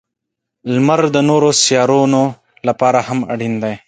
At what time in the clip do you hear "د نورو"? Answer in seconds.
1.15-1.49